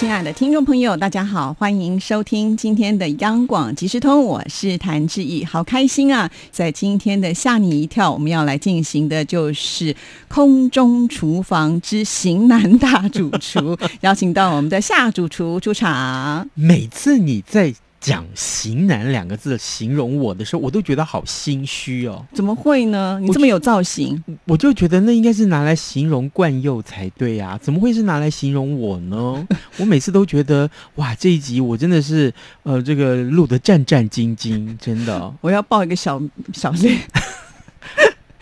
[0.00, 6.30] 亲爱的听众朋友，大家好，欢迎收听今天的央广即时通，我是谭志毅，好开心啊！
[6.50, 9.94] 在今天的吓你一跳，我们要来进行的就是
[10.26, 16.48] 空中厨房之型男大主厨， 邀请到我们的夏主厨出场。
[16.54, 17.74] 每次你在。
[18.00, 22.24] 讲“型男”两个字形容我的时候，我都觉得好心虚哦。
[22.32, 23.20] 怎么会呢？
[23.20, 27.58] 你这么有造型，我就觉得那应该是拿来形容冠佑才对呀。
[27.62, 29.46] 怎么会是拿来形容我呢？
[29.76, 32.32] 我每次都觉得哇，这一集我真的是
[32.62, 35.32] 呃，这个录的战战兢兢，真的。
[35.42, 36.20] 我要报一个小
[36.54, 36.98] 小脸。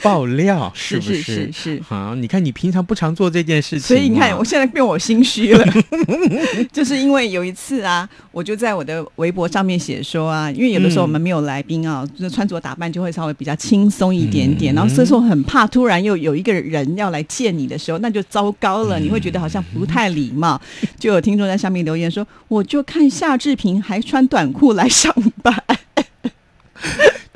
[0.02, 1.52] 爆料 是不是是？
[1.52, 5.64] 是好，你看你平常不常做这件事情，所以你看我现在变我心虚了，
[6.72, 20.60] 就是因为有一次啊，我就在我的微博上面写说啊，因为有的时候我们没有来宾啊，就穿着打扮就会稍微比较轻松一点点，然后所以说很怕突然又有一个人要来见你的时候，那就糟糕了，你会觉得好像不太礼貌。
[20.98, 25.55] 就有听众在下面留言说，我就看夏志平还穿短裤来上班。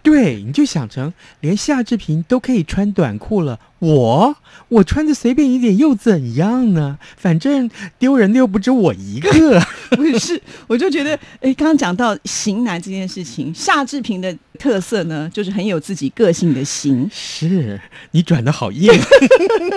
[0.02, 4.36] 对，你就想成连夏志平都可以穿短裤了，我
[4.68, 6.96] 我穿的随便一点又怎样呢？
[7.16, 9.28] 反正丢人的又不止我一个。
[9.90, 17.10] 不是，我就觉得，哎，刚刚讲到型男这件事情，夏志平的特色呢，就是很有自己个性的型。
[17.12, 17.78] 是
[18.12, 18.88] 你转的好硬。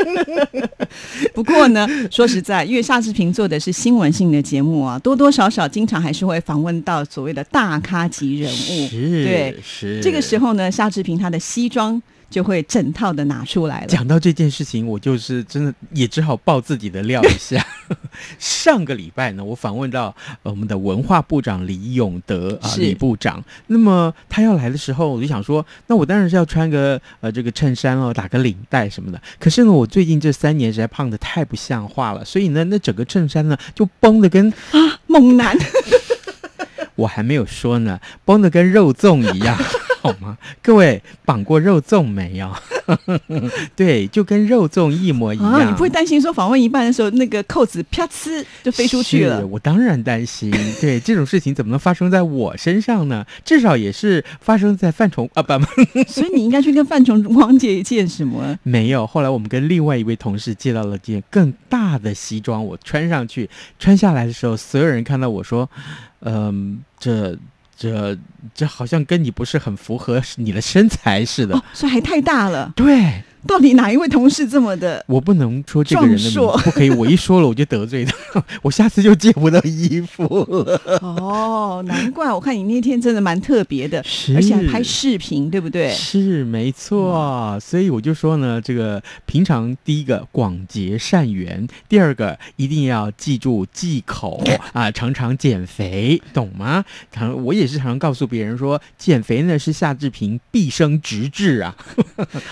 [1.33, 8.88] 不过呢，说实在，因为夏志平做的是新闻性的节目啊，多多少少经常还是会访问到所谓的大咖级人物。
[8.88, 10.00] 是，对，是。
[10.00, 12.00] 这个时候呢，夏志平他的西装。
[12.30, 13.88] 就会整套的拿出来了。
[13.88, 17.66] 讲到这件事情，我就是真的也只好爆自己的料一下。
[18.40, 23.44] 上个礼拜呢，我访问到我们的文化部长李永德啊，李部长。
[23.67, 29.22] 那么他要来的时候，我就想说，那我当然是要穿个呃这个衬衫哦，打个领带什么的。
[29.39, 35.55] 可是呢，我最近这三年实在胖的太不像话了，所以呢，那整个衬衫呢就绷的跟啊猛男。
[36.95, 39.58] 我还没有说呢，绷的跟肉粽一样。
[40.05, 40.38] 好吗？
[40.61, 42.52] 各位绑过肉粽没有？
[43.76, 45.67] 对，就跟肉粽一模一样。
[45.67, 49.45] 你不会担心说访问一半的时候，那个扣子啪呲就飞出去了？
[49.48, 50.52] 我当然担心。
[50.80, 53.26] 对，这种事情怎么能发生在我身上呢？
[53.43, 55.66] 至少也是发生在范崇啊，不不。
[56.08, 58.58] 所以你应该去跟范崇光借一件什么？
[58.64, 59.08] 没有。
[59.08, 63.49] 后来我们跟另外一位同事借到了件更大的西装，我穿上去，
[63.80, 65.67] 穿下来的时候，所有人看到我说
[66.22, 67.36] ：“嗯，这。”
[67.77, 68.17] 这
[68.53, 72.71] 这好像跟你不是很符合你的身材似的，所以还太大了。
[72.75, 73.23] 对。
[73.48, 75.04] 到底哪一位同事这么的？
[75.08, 76.89] 我不能说这个人的名字，不可以。
[76.89, 81.00] 我一说了，我就得罪他， 我下次就借不到衣服了。
[81.02, 84.00] 哦，难怪我看你那天真的蛮特别的，
[84.36, 85.89] 而且还拍视频，对不对？
[85.92, 94.42] 是没错，所以我就说呢，这个平常第一个广结善缘，第二个一定要记住忌口
[94.73, 96.86] 啊，常常减肥，懂吗？
[97.11, 101.76] 常我也是常常告诉别人说，减肥呢是夏志平毕生直至啊。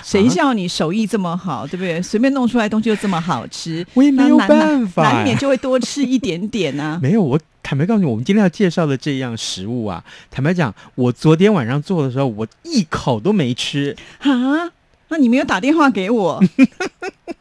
[0.04, 2.02] 谁叫你手艺这么好，对不对？
[2.02, 7.00] 随便弄出来东西又这么好吃，我也没有办法，难免就会多吃一点点啊。
[7.04, 14.72] 没有，我坦白告诉你，我们今天要介绍的这样食物啊，坦白讲，我昨天晚上做的时候，我一口都没吃啊。
[15.10, 16.44] 那你没有打电话给我，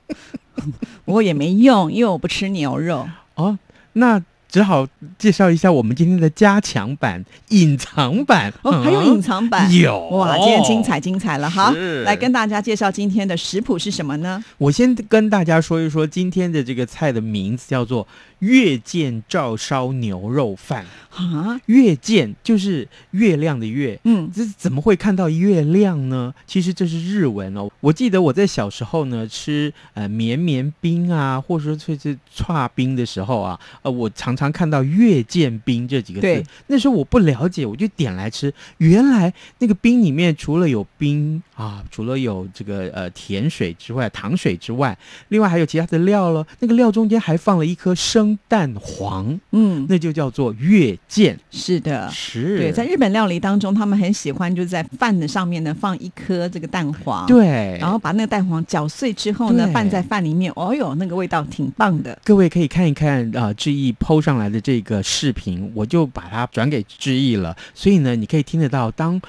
[1.06, 3.58] 我也没用，因为我不吃牛肉哦。
[3.94, 4.22] 那。
[4.52, 4.86] 只好
[5.18, 10.36] 介绍一下我们今天的加强版、隐藏版哦，还有隐藏版有哇！
[10.36, 11.72] 今天精彩精彩了哈！
[12.04, 14.44] 来跟大家介绍今天的食谱是什么呢？
[14.58, 18.06] 我先跟大家说一说今天的这个菜的名字叫做。
[18.42, 21.60] 月见照烧牛肉饭啊！
[21.66, 26.34] 月见就是月亮的月，嗯，这怎么会看到月亮呢？
[26.44, 27.70] 其实这是日文哦。
[27.78, 36.44] 我记得我在小时候呢，吃呃绵绵冰啊，或者说这是串冰的时候啊，呃，我常常看到月见冰这几个字。
[36.66, 38.52] 那时候我不了解，我就点来吃。
[38.78, 44.96] 原来那个冰里面除了有冰啊，除了有这个呃甜水之外，糖水之外，
[45.28, 46.44] 另外还有其他的料了。
[46.58, 48.38] 那个料中间还放了一颗生。
[48.48, 51.38] 蛋黄，嗯，那就叫做月见。
[51.50, 52.58] 是的，是。
[52.58, 62.18] 对，在日本料理当中，他们很喜欢就在饭的上面呢放一颗这个蛋黄，对，然后把那个蛋黄搅碎之后呢拌在饭里面，哦哟，那个味道挺棒的。
[62.24, 67.56] 各位可以看一看啊，志毅抛上来的这个视频，我就把它转给志毅了。
[67.74, 69.20] 所以呢，你可以听得到，当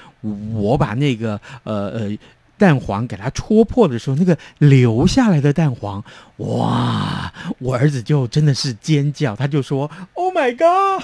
[0.54, 2.18] 我把那个呃呃。
[2.56, 6.02] 蛋黄给它戳破的时候，那个流下来的蛋黄，
[6.36, 7.30] 哇！
[7.58, 11.02] 我儿子就真的是尖叫，他就说哦 my god！”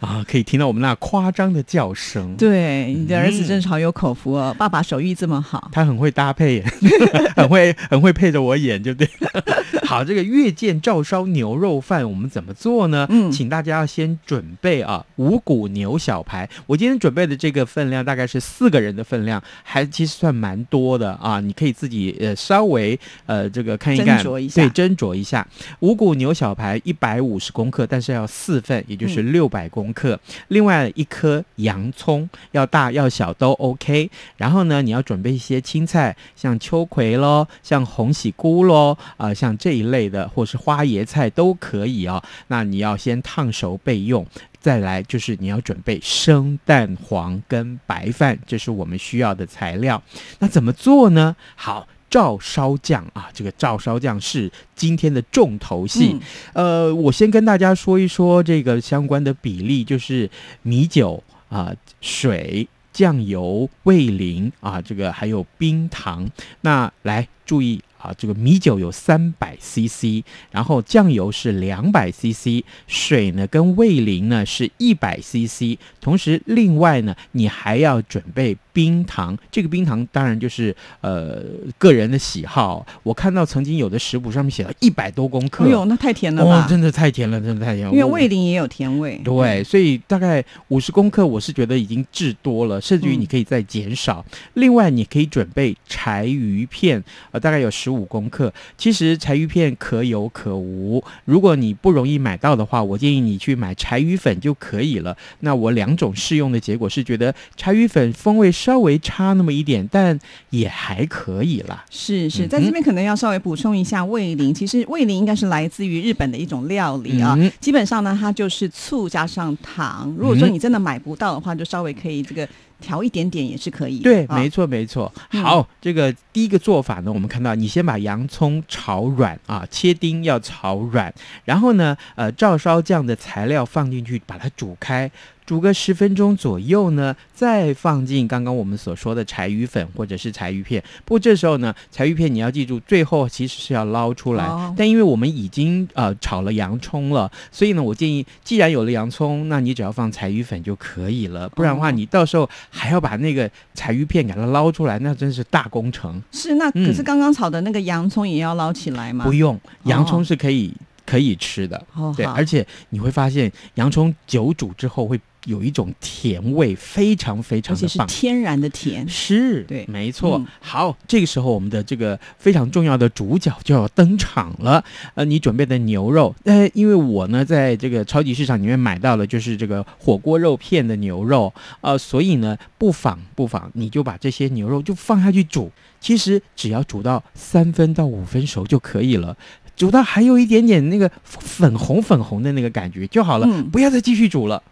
[0.00, 2.34] 啊，可以听到我们那夸张的叫声。
[2.36, 6.62] 对，你的儿子真是好有口福哦，爸爸手艺这么好，他很会搭配，
[7.36, 9.08] 很会很会配着我演，对不对？
[9.84, 13.06] 好，这个月见照烧牛肉饭我们怎么做呢？
[13.10, 16.48] 嗯，请大家要先准备啊，五谷牛小排。
[16.66, 19.42] 我今天准备的这个分量大概是四个人的分量。
[19.62, 25.46] 还其实算蛮多的啊，你可以自己呃稍微呃这个看一看，对，斟酌一下。
[25.80, 30.18] 五谷牛小排一百五十公克，但是要四份，也就是六百公克。
[30.48, 34.10] 另外一颗洋葱要大要小都 OK。
[34.36, 42.22] 然后呢，你要准备一些青菜，像秋葵咯，像红喜菇咯，啊，像这一类的，或是花椰菜都可以哦。
[42.48, 44.26] 那你要先烫熟备用。
[44.60, 50.02] 再来就是你要准备生蛋黄跟白饭，这是我们需要的材料。
[50.38, 51.36] 那怎么做呢？
[51.54, 56.16] 好，照烧酱啊，这个照烧酱是今天的重头戏。
[56.52, 60.30] 呃，我先跟大家说一说这个相关的比例，就是
[60.62, 66.30] 米酒啊、水、酱油、味淋啊，这个还有冰糖。
[66.60, 67.82] 那来注意。
[68.04, 78.56] 啊，这个米酒有三百 CC，然后酱油是两百 CC，水呢跟味淋呢是一百 CC，同时另外呢，你还要准备。
[78.74, 81.40] 冰糖，这个冰糖当然就是呃
[81.78, 82.84] 个人的喜好。
[83.04, 86.66] 我看到曾经有的食谱上面写了一百多公克，哎呦，那太甜了吧！
[86.68, 87.92] 真的太甜了，真的太甜了。
[87.92, 94.26] 因为味淋也有甜味，对，所以大概五十公克，我是觉得已经至多了，甚至于你可以再减少。
[94.54, 98.52] 另外，你可以准备柴鱼片，呃，大概有十五公克。
[98.78, 105.16] 其实柴鱼片可有可无，如果你不容易买到的话，我建议你去买柴鱼粉就可以了。
[105.40, 108.50] 那我两种试用的结果是觉得柴鱼粉风味。
[108.64, 110.18] 稍微差那么一点，但
[110.50, 111.84] 也还可以啦。
[111.90, 117.36] 是是，在这边可能要稍微补充一下，味淋其实味淋应该是来自于日本的一种料理啊。
[117.60, 120.14] 基本上呢，它就是醋加上糖。
[120.16, 122.48] 如果说你真的买不到的话，就稍微可以这个。
[122.84, 124.00] 调一点点也是可以。
[124.00, 125.10] 对，没错，没错。
[125.30, 131.10] 好，这个第一个做法呢，我们看到你先把洋葱炒软啊，切丁要炒软，
[131.46, 135.10] 然后呢，呃，照烧酱的材料放进去，把它煮开，
[135.46, 140.82] 煮个十分钟左右呢，再放进刚刚我们所说的柴鱼粉或者是柴鱼片。
[141.04, 144.48] 不过这时候呢，柴鱼片你要记住，最后其实是要捞出来。
[144.76, 151.48] 但因为我们已经呃炒了洋葱了，所以呢，我建议既然有了洋葱，那你只要放柴鱼粉就可以了。
[151.50, 152.48] 不然的话，你到时候。
[152.76, 156.22] 还要把那个柴鱼片给它捞出来，那真是大工程。
[156.32, 159.24] 是，那可是刚刚炒的那个洋葱也要捞起来吗？
[159.24, 160.72] 不用，洋葱是可以
[161.06, 161.86] 可以吃的。
[161.94, 165.20] 哦对，而且你会发现洋葱久煮之后会。
[165.46, 170.42] 有一种甜味，非常非常的棒，天然的甜，是对，没错。
[170.58, 174.82] 好，这个时候我们的这个非常重要的主角就要登场了。
[175.12, 181.52] 呃，你准备的牛肉，呃，因为我呢在这个超级市场里面买到了，就是这个火锅肉片的牛肉，
[181.82, 185.70] 呃，所以呢，不妨不妨，你就把这些牛肉就放下去煮，
[186.00, 189.36] 其实只要煮到三分到五分熟就可以了，
[189.76, 194.62] 煮到还有一点点那个粉红粉红的那个感觉就好了，不要再继续煮了。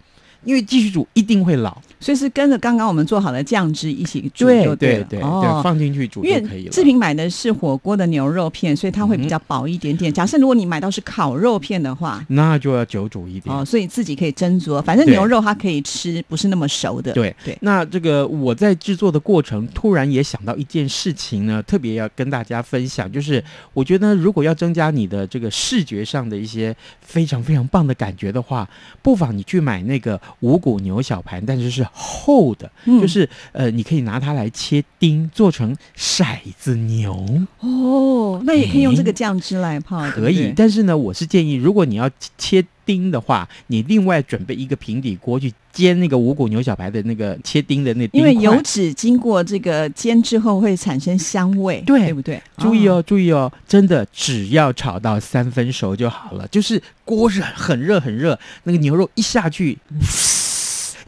[0.45, 5.21] 因为继续煮一定会老，所以是跟着刚刚我们做好的酱汁一起煮就，对了对对，
[5.63, 6.71] 放进去煮就可以了。
[6.71, 10.13] 志平买的是火锅的牛肉片，所以它会比较薄一点点。
[10.13, 13.65] 假设如果你买到是烤肉片的话，那就要久煮一点哦。
[13.65, 17.13] 所以自己可以斟酌，反正牛肉它可以吃，不是那么熟的。
[17.13, 17.57] 对对。
[17.61, 28.69] 那这个我在制作的过程，突然也想到一件事情呢，特别要跟大家分享，就是我觉得如果要增加你的这个视觉上的一些非常非常棒的感觉的话，
[29.03, 30.21] 不妨你去买那个。
[30.41, 36.25] 五谷牛小盘，但是是厚的，就是呃，你可以拿它来切丁，做成骰
[36.59, 37.25] 子牛
[37.61, 38.41] 哦。
[38.45, 40.53] 那也可以用这个酱汁来泡，可以。
[40.57, 52.41] 但是呢，我是建议，如果你要切丁的话，你另外准备一个平底锅去煎那个五谷牛小排的那个切丁的那，因为油脂经过这个煎之后会产生香味，对，对不对？
[52.59, 59.79] 注意哦，注意哦，真的只要炒到三分熟就好了，就是锅是很热很热，那个牛肉一下去。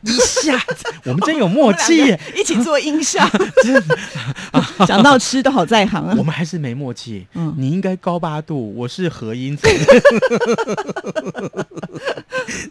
[0.06, 0.12] 一
[0.44, 3.26] 下子，我们真有默契，一起做音效。
[4.86, 6.14] 讲 到吃都好在行啊。
[6.18, 7.26] 我们还是没默契。
[7.34, 9.70] 嗯，你应该高八度，我是和音层。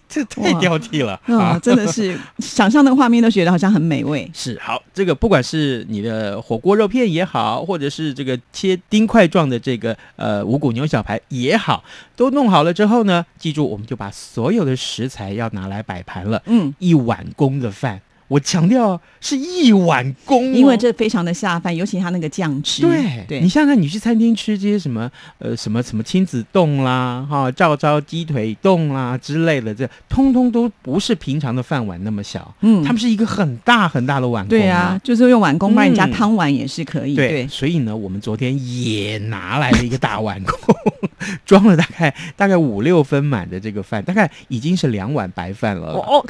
[0.08, 1.58] 这太挑剔了啊！
[1.62, 4.30] 真的是想象那个画面都觉得好像很美味。
[4.32, 11.84] 是好，这个不管是你的火锅肉片也好，或者是这个切丁块状的这个呃五谷牛小排也好，
[12.16, 16.42] 都弄好了之后呢，记住我们就把所有的食材要拿来摆盘了。
[16.46, 17.24] 嗯，一碗。
[17.36, 18.02] 公的饭。
[18.30, 22.82] 我强调是一碗公，因为这非常的下饭，尤其它那个酱汁。
[22.82, 34.48] 对，对你想想看，你去餐厅吃这些什么呃什么什么亲子冻啦，哈，照照鸡腿冻啦之类的，这通通都不是平常的饭碗那么小，嗯，他们是一个很大很大的碗。
[34.48, 37.16] 对啊，就是用碗公，帮你加汤碗也是可以。
[37.16, 40.76] 对，所以呢，我们昨天也拿来了一个大碗公，
[41.46, 45.94] 装了大概大概五六分满的这个饭，大概已经是两碗白饭了。
[45.94, 46.26] 哦，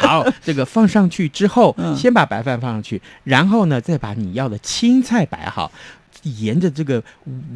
[0.00, 5.70] 好，这个放上去之后，先把白饭放上去，然后呢，再把你要的青菜摆好。
[6.22, 7.02] 沿着这个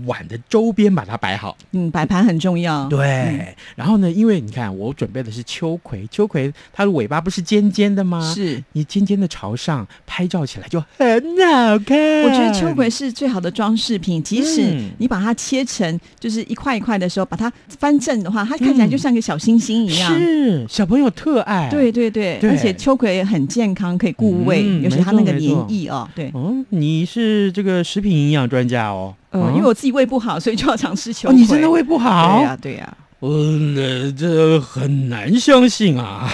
[0.07, 2.87] 碗的周边把它摆好，嗯，摆盘很重要。
[2.89, 8.33] 对，然后呢，因为你看我准备的是秋葵，秋葵它的尾巴不是尖尖的吗？
[8.35, 12.23] 是，你尖尖的朝上拍照起来就很好看。
[12.23, 20.15] 我觉得秋葵是最好的装饰品，即使你把它切成就是一块一块的时候，把它翻正的话，它看起来就像个小星星一样。
[20.15, 21.69] 是，小朋友特爱。
[21.71, 26.09] 对对对，而且秋葵很健康，可以固胃，尤其它那个黏液哦。
[26.15, 31.37] 对，嗯，你是这个食品营养专家哦，嗯，因为我自己胃不好，所以就要常吃秋葵。
[31.37, 32.37] 你真的胃不好？
[32.39, 32.97] 对呀，对呀。
[33.21, 36.29] 嗯，这很难相信啊。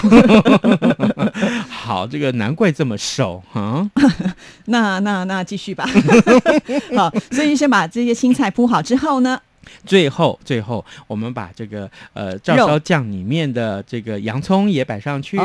[1.69, 3.89] 好，这个难怪这么瘦啊。
[4.67, 5.87] 那那那继续吧。
[6.95, 9.39] 好，所以先把这些青菜铺好之后呢？
[9.85, 15.37] 最后，最后，我们把这个呃照烧酱里面的这个洋葱也摆上去，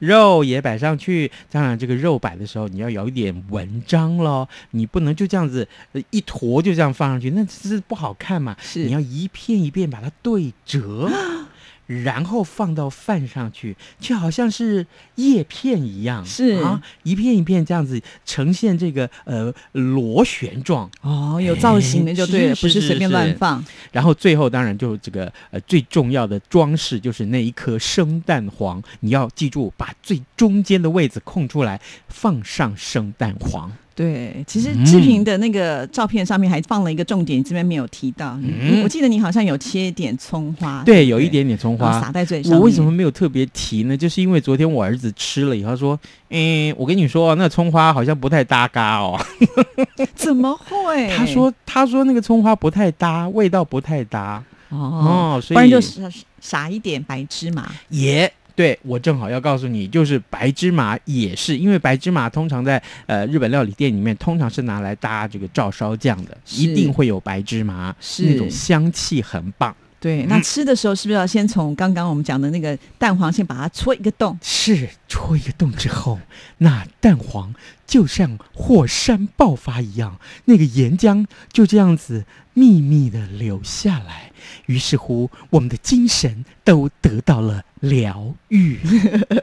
[0.00, 1.30] 肉也摆上去。
[1.50, 5.66] 当然，这个肉摆的时候，你要有一点文章喽，你不能就这样子
[6.10, 8.56] 一坨就这样放上去，那是不好看嘛。
[8.60, 11.10] 是，你要一片一片把它对折。
[11.86, 14.86] 然后放到饭上去，就好像是
[15.16, 23.64] 叶片一样，是啊，一片一片这样子呈现这个呃螺旋状哦，有造型的就对了，不是随便乱放。
[23.90, 33.70] 然后最后当然就这个呃最重要的装饰就是那一颗生蛋黄，你要记住把最中间的位置空出来，放上生蛋黄。
[33.94, 38.38] 对，其实志平的那个照片上面还放了一个重点，这边没有提到。
[38.82, 42.52] 我记得你好像有切一点葱花，对，有一点点葱花撒在嘴上。
[42.54, 43.96] 我为什么没有特别提呢？
[43.96, 45.98] 就是因为昨天我儿子吃了以后说
[46.30, 49.20] ：“嗯，我跟你说，那葱花好像不太搭嘎哦。”
[50.14, 51.08] 怎么会？
[51.16, 56.02] 他说：“他说那个葱花不太搭，味道不太搭。”哦，不然就撒
[56.40, 58.32] 撒一点白芝麻也。
[58.54, 69.74] 对，我正好要告诉你，就是白芝麻也是，因为白芝麻通常在呃日本料理店里面，通常是拿来搭这个照烧酱的，一定会有白芝麻，是那种香气很棒。
[70.00, 74.36] 对，那吃的时候是不是要先从刚刚我们讲的那个蛋黄先把它戳一个洞？
[74.42, 76.18] 是，戳一个洞之后，
[76.58, 77.54] 那蛋黄
[77.86, 84.31] 就像火山爆发一样，那个岩浆就这样子秘密的流下来，
[84.66, 88.78] 于是乎我们的精神都得到了疗愈。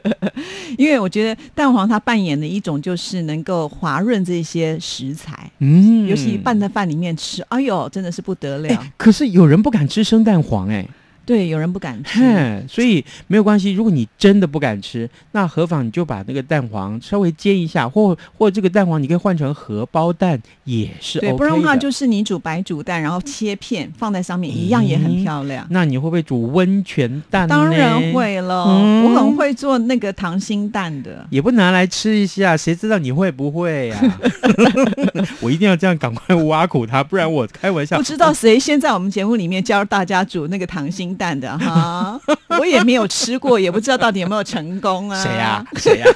[0.78, 8.86] 因为我觉得蛋黄它扮演的一种就是能够滑润这些食材，嗯，尤其拌在饭里面吃，哎呦，真的是不得了。
[8.96, 10.86] 可是有人不敢吃生蛋黄，哎。
[11.30, 13.70] 对，有人不敢吃，所以没有关系。
[13.70, 21.20] 如果你真的不敢吃，那何妨你就把那个蛋黄稍微煎一下，或或这个蛋黄你可以换成荷包蛋也是。
[21.20, 25.64] 对，不然的话就是你煮白煮蛋，然后切片放在上面，一样也很漂亮。
[25.70, 27.46] 那你会不会煮温泉蛋？
[27.46, 28.64] 当然会了，
[29.04, 34.20] 我很会做那个溏心蛋的，也不拿来吃一下，谁知道你会不会呀？
[35.40, 37.96] 我一定要这样赶快挖苦他，不然我开玩笑。
[37.96, 41.16] 不知道谁先在我们节目里面教大家煮那个溏心。
[41.20, 42.18] 蛋的哈，
[42.58, 45.22] 我也没有吃过，也不知道到底有没有成功啊？
[45.22, 45.62] 谁呀？
[45.76, 46.06] 谁呀？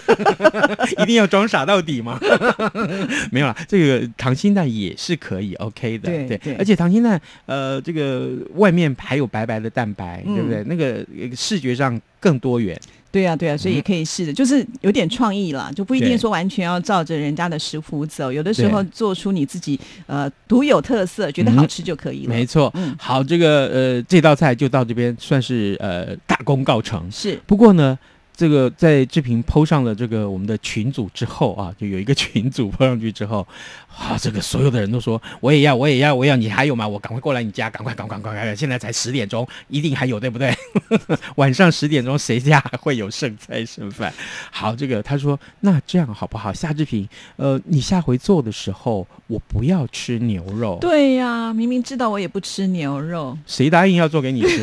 [1.03, 2.19] 一定要装傻到底吗？
[3.31, 6.55] 没有啦，这个溏心蛋也是可以 OK 的，对对。
[6.55, 10.65] 而且溏心蛋，呃，这个外面还有白白的蛋白，对不对？
[10.65, 11.05] 那个
[11.37, 12.81] 视觉上更多元。
[13.13, 22.29] 对呀，对呀，所以也可以试的，就是有点创意了，就不一定说完全要照着人家的食谱走，有的时候做出你自己呃独有特色，觉得好吃就可以了。
[22.31, 27.09] 没错，嗯，好，这个呃这道菜就到这边算是呃大功告成。
[27.11, 27.97] 是，不过呢。
[28.37, 33.47] 这个在志平抛上了这个我们的群组之后啊，就有一个群组抛上去之后，
[33.97, 36.87] 啊，这个所有的人都说 我也要，我也要，我要，你还有吗？
[36.87, 38.57] 我赶快过来你家，赶快，赶快，赶快！
[38.57, 40.53] 现在才十点钟，一定还有，对不对？
[41.37, 44.13] 晚上十点钟谁家还会有剩菜剩饭？
[44.51, 46.53] 好，这个他说那这样好不好？
[46.53, 50.79] 夏志平，呃，你下回做的时候，我不要吃牛肉。
[50.81, 54.61] 对呀，明明知道我也不吃牛肉，谁答应要做给你吃？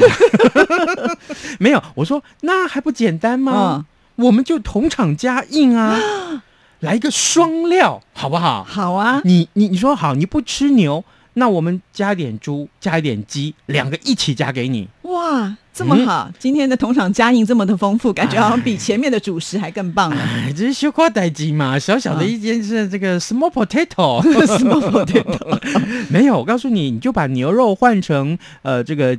[1.58, 3.61] 没有，我说那还不简单吗？
[3.62, 5.98] 嗯，我们就同场加印啊，
[6.82, 8.64] 来一个双料，好不好？
[8.64, 11.04] 好啊，你你你说好，你不吃牛，
[11.34, 14.88] 那我们加一点猪，加一点鸡，两个一起加给你。
[15.04, 16.32] 哇，这么好！
[16.40, 20.22] 今天的同场加印这么的丰富，感觉好像比前面的主食还更棒了。
[20.22, 25.60] 哎，这是修花代鸡嘛，小小的一件是这个 small potato，small potato。
[26.10, 29.18] 没有，我告诉你，你就把牛肉换成呃这个。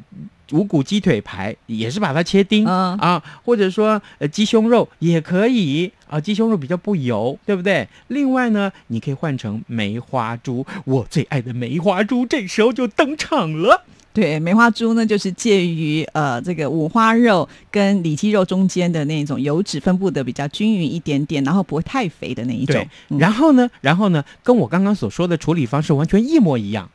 [0.53, 7.89] 五谷鸡腿排也是把它切丁啊，或者说呃鸡胸肉也可以啊，鸡胸肉比较不油，对不对？
[8.09, 13.85] 另外呢，你可以换成梅花猪，我最爱的梅花猪，这时候就登场了。
[14.15, 22.87] 对，梅花猪呢，就是介于呃这个五花肉跟里脊肉中间的那种油脂分布的比较均匀一点点，然后不会太肥的那一种。
[23.17, 26.91] 然后呢，然后呢，跟我刚刚所说的处理方式完全一模一样。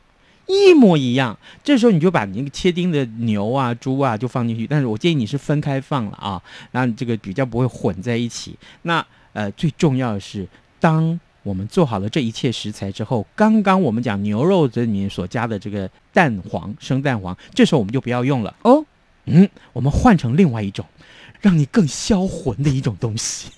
[0.48, 8.56] 一模一样，这时候你就把那个切丁的牛啊、猪啊就放进去，但是我建议你是分开放了啊，然后这个比较不会混在一起。
[8.82, 10.48] 那呃，最重要的是，
[10.80, 18.84] 当我们做好了这一切食材之后，刚刚我们讲牛肉这里面所加的这个蛋黄、生蛋黄，这时候我们就不要用了哦。
[19.26, 20.84] 嗯，我们换成另外一种，
[21.42, 23.50] 让你更销魂的一种东西，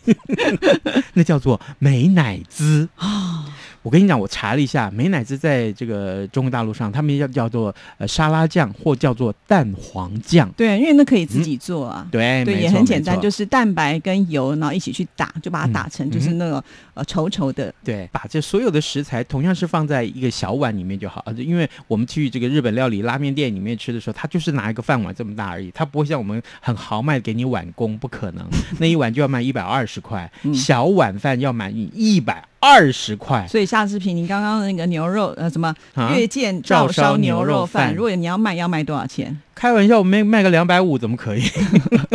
[1.14, 3.56] 那叫做美乃滋啊。
[3.82, 10.50] 我跟你讲，我查了一下，美乃滋在这个中国大陆上，他们要叫做呃沙拉酱或叫做蛋黄酱。
[10.56, 12.06] 对，因为那可以自己做啊。
[12.10, 16.62] 对，对，也很简单，就是蛋白跟油，然后一起去打，就把它打成就是那个
[16.94, 17.72] 呃稠稠的。
[17.82, 21.24] 对，把这所有的食材同样是放在一个小碗里面就好。
[21.36, 28.46] 因为我们去这个日本料理拉面店里面吃的时候，他就是拿一个饭碗这么大而已，他不会像我们很豪迈给你碗工，不可能，
[28.78, 32.44] 那一碗就要卖一百二十块，小碗饭要买你一百。
[32.60, 35.74] 二十块，所以夏志平，你刚刚的那个牛肉呃什么
[36.14, 39.36] 月见照烧牛肉饭，如果你要卖，要卖多少钱？
[39.54, 41.42] 开玩笑，我们卖个两百五怎么可以？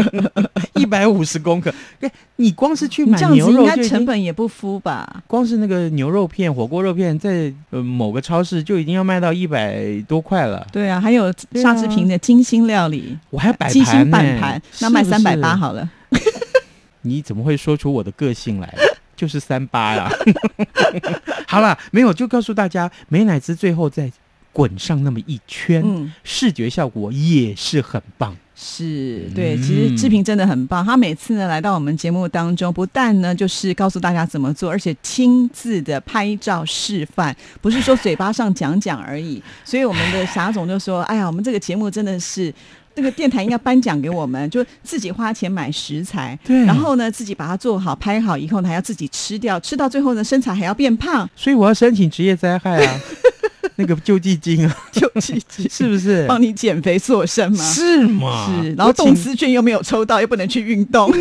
[0.75, 5.23] 一百五十公克，哎，你光是去买牛肉，应该成本也不敷吧？
[5.25, 10.65] 光是那个牛肉片、火锅肉片，在呃某个超市就已经要卖到一百多块了。
[10.71, 15.89] 对啊，还有夏志平的精心料理，我还摆盘盘，那卖三百八好了。
[17.01, 18.75] 你怎么会说出我的个性来？
[19.15, 20.09] 就是三八呀，
[21.47, 24.11] 好了，没有就告诉大家，美乃滋最后再
[24.51, 28.35] 滚上那么一圈，视觉效果也是很棒。
[28.57, 39.43] 是对，其实志平真的很棒，他每次呢来到我们节目当中，不但呢就是告诉大家怎么做，而且亲自的拍照示范，不是说嘴巴上讲讲而已。
[39.65, 42.53] 所以我们的霞总就说：“哎呀，我们这个节目真的是。”
[42.95, 52.99] 那个电台应该颁奖给我们， 就自己花钱买食材，对，然后呢，自己把它做好、拍好以后呢，还要自己吃掉，吃到最后呢，身材还要变胖，所以我要申请职业灾害啊。
[53.77, 57.63] 那个救济金啊，救济金是不是帮你减肥塑身吗？
[57.63, 58.61] 是吗？
[58.63, 61.11] 是，然后动资券又没有抽到，又不能去运动，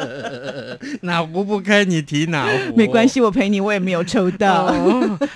[1.02, 2.76] 哪壶不开你提哪壶。
[2.76, 4.72] 没关系，我陪你，我也没有抽到。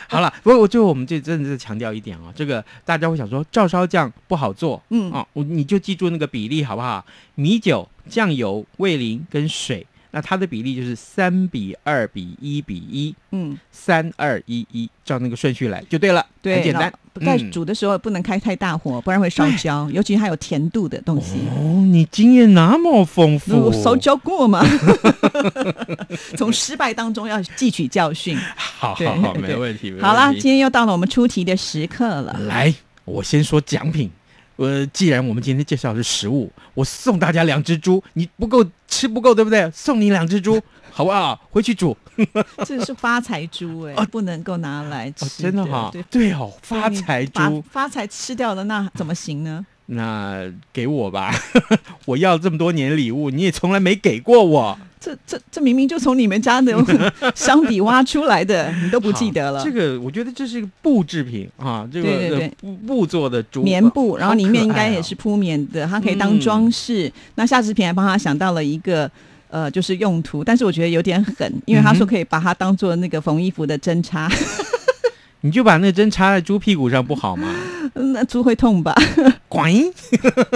[0.08, 7.04] 好了，不过最后我们就真的是强调一点啊，这个大家会想说照烧酱不好做，嗯啊，我你就记住那个比例好不好？
[7.34, 9.86] 米酒、酱油、味淋跟水。
[10.10, 16.92] 那它的比例就是三比二比一比一，嗯，三二一一，照那个顺序来就对了，对，很简单。
[17.26, 21.34] 在煮的时候不能开太大火，不然会烧焦，尤其还有甜度的东西。
[21.50, 24.64] 哦，你经验那么丰富，烧焦过吗？
[26.38, 28.38] 从失败当中要汲取教训。
[28.56, 29.92] 好好好，没问题。
[30.00, 32.32] 好了，今天又到了我们出题的时刻了。
[32.46, 32.72] 来，
[33.04, 34.08] 我先说奖品。
[34.58, 39.70] 呃，既然我们今天介绍的是食物，我送大家两只猪，你不够吃不够，对不对？
[39.70, 41.40] 送你两只猪， 好不好？
[41.50, 41.96] 回去煮。
[42.66, 45.42] 这是发财猪哎，不能够拿来吃。
[45.42, 45.88] 真的哈？
[45.92, 49.64] 对对哦，发财猪，发财吃掉了，那怎么行呢？
[49.90, 51.34] 那给我吧，
[52.04, 54.78] 我要这么多年礼物，你也从来没给过我。
[55.00, 56.74] 这这这明明就从你们家的
[57.34, 59.62] 箱底挖出来的，你都不记得了。
[59.64, 67.10] 这个我觉得这是一个布制品啊，这个布布做的竹棉布，然后里面应该也是铺棉的，它可以当装饰。
[67.36, 69.10] 那夏志平还帮他想到了一个
[69.48, 74.28] 呃，就是用途，但是我觉得有点狠，因为他说可以把它当做那个缝衣服的针插。
[75.42, 77.54] 你就把那针插在猪屁股上不好吗？
[77.94, 78.94] 那猪会痛吧？
[79.48, 79.72] 滚！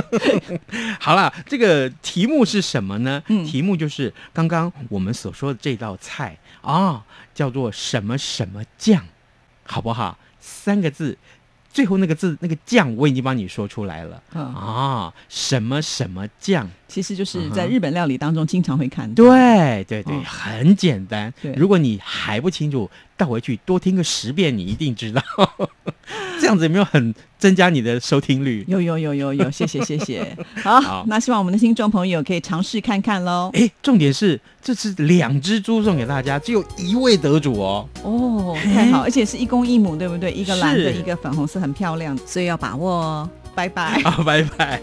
[1.00, 3.22] 好了，这个题目是什么呢？
[3.46, 7.02] 题目就是刚刚我们所说的这道菜啊，
[7.34, 9.04] 叫做什么什么酱，
[9.64, 10.18] 好不好？
[10.40, 11.16] 三个字，
[11.72, 16.68] 最后那个字那个酱我已经帮你说出来了啊，什么什么酱。
[16.92, 19.24] 其实就是在日本料理当中经常会看到。
[19.24, 21.32] 对对对，很简单。
[21.56, 25.22] 如果你还不清楚，倒回去多听个十遍，你一定知道。
[26.38, 28.62] 这样子有没有很增加你的收听率？
[28.68, 30.36] 有有有有有， 谢谢 谢谢。
[30.62, 33.50] 好，那希望我们的听众朋友可以尝试看看喽。
[33.54, 37.88] 哎，重点是这是两只猪送给大家，只有一位得主哦。
[38.02, 40.30] 哦，太好，而且是一公一母，对不对？
[40.30, 43.30] 一个蓝的，一个粉红色，很漂亮，所以要把握哦。
[43.54, 44.00] 拜拜。
[44.02, 44.80] 好，拜拜。